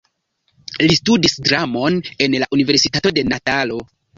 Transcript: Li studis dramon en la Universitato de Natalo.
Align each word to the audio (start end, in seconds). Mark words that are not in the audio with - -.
Li 0.91 0.95
studis 0.99 1.35
dramon 1.49 1.99
en 2.27 2.39
la 2.45 2.51
Universitato 2.59 3.17
de 3.19 3.29
Natalo. 3.33 3.83